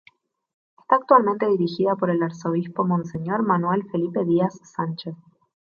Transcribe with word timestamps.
Está 0.79 0.95
actualmente 0.95 1.45
dirigida 1.47 1.95
por 1.95 2.09
el 2.09 2.23
arzobispo 2.23 2.83
Monseñor 2.85 3.43
Manuel 3.43 3.87
Felipe 3.91 4.25
Díaz 4.25 4.59
Sánchez. 4.63 5.13